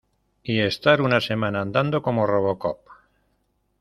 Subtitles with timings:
[0.41, 2.79] y estar una semana andando como Robocop.